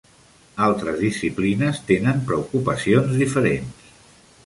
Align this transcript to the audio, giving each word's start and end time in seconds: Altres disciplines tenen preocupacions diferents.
Altres 0.67 0.97
disciplines 1.01 1.83
tenen 1.91 2.25
preocupacions 2.33 3.17
diferents. 3.25 3.97